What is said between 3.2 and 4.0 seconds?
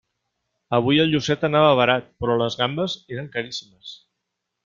caríssimes.